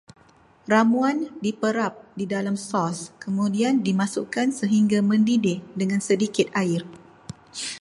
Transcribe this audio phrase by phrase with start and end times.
[0.73, 6.81] Ramuan diperap di dalam sos, kemudian dimasukkan sehingga mendidih dengan sedikit air